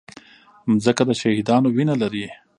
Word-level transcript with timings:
مځکه 0.71 1.03
د 1.07 1.11
شهیدانو 1.21 1.67
وینه 1.75 1.95
لري. 2.01 2.25